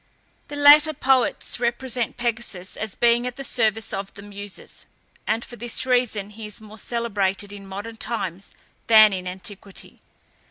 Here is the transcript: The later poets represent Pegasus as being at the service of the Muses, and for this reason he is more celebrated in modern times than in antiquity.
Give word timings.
The 0.47 0.55
later 0.55 0.93
poets 0.93 1.59
represent 1.59 2.17
Pegasus 2.17 2.75
as 2.75 2.95
being 2.95 3.27
at 3.27 3.35
the 3.35 3.43
service 3.43 3.93
of 3.93 4.11
the 4.15 4.23
Muses, 4.23 4.87
and 5.27 5.45
for 5.45 5.57
this 5.57 5.85
reason 5.85 6.31
he 6.31 6.47
is 6.47 6.59
more 6.59 6.79
celebrated 6.79 7.53
in 7.53 7.67
modern 7.67 7.97
times 7.97 8.51
than 8.87 9.13
in 9.13 9.27
antiquity. 9.27 9.99